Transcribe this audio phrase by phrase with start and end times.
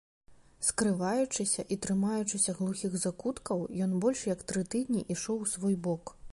[0.69, 6.15] Скрываючыся і трымаючыся глухіх закуткаў, ён больш як тры тыдні ішоў у свой бок.